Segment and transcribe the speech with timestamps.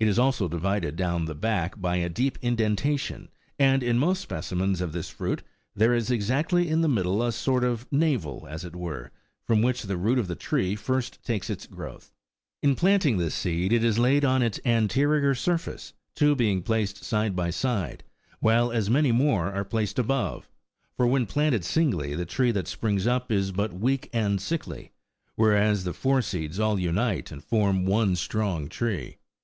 [0.00, 3.28] It is also divided down the back by a deep indentation,
[3.60, 5.44] and in most specimens of this fruit
[5.76, 9.12] there is exactly in the middle a sort of navel, as it were,
[9.46, 12.12] from which the root of the tree first takes its growth.16
[12.70, 17.36] In planting this seed it is laid on its anterior surface, two being placed side
[17.36, 18.02] by side,
[18.40, 20.48] while as many more are placed above;
[20.96, 24.90] for when planted singly, the tree that springs up is but weak and sickly,
[25.36, 29.18] whereas the four seeds all unite and form one strong tree.